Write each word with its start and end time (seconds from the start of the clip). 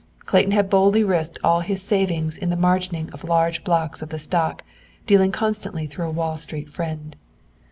Clayton 0.25 0.51
had 0.53 0.67
boldly 0.67 1.03
risked 1.03 1.37
all 1.43 1.59
his 1.59 1.79
savings 1.79 2.35
in 2.35 2.49
the 2.49 2.55
margining 2.55 3.13
of 3.13 3.23
large 3.23 3.63
blocks 3.63 4.01
of 4.01 4.09
the 4.09 4.17
stock, 4.17 4.63
dealing 5.05 5.31
constantly 5.31 5.85
through 5.85 6.07
a 6.07 6.09
Wall 6.09 6.37
Street 6.37 6.71
friend. 6.71 7.15